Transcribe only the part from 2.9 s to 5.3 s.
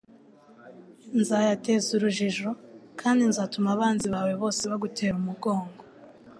kandi nzatuma abanzi bawe bose bagutera